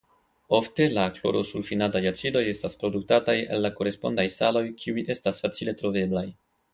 [0.59, 6.25] Ofte la klorosulfinataj acidoj estas produktataj el la korespondaj saloj kiuj estas facile troveblaj.